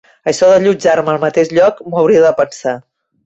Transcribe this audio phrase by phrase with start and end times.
[0.29, 2.77] Això d'allotjar-me al mateix lloc m'ho hauria de pensar.